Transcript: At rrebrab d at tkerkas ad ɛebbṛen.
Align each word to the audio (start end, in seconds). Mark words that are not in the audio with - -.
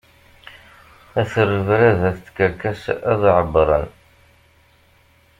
At 1.21 1.31
rrebrab 1.45 1.97
d 2.01 2.03
at 2.09 2.17
tkerkas 2.25 2.83
ad 3.11 3.21
ɛebbṛen. 3.37 3.87